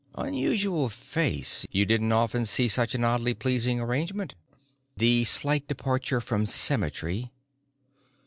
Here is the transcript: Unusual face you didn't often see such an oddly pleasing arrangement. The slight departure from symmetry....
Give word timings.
Unusual 0.15 0.89
face 0.89 1.67
you 1.69 1.85
didn't 1.85 2.11
often 2.11 2.43
see 2.43 2.67
such 2.67 2.95
an 2.95 3.03
oddly 3.03 3.35
pleasing 3.35 3.79
arrangement. 3.79 4.33
The 4.97 5.25
slight 5.25 5.67
departure 5.67 6.19
from 6.19 6.47
symmetry.... 6.47 7.31